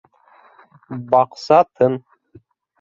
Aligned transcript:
Баҡса 1.13 1.61
тын. 1.71 2.03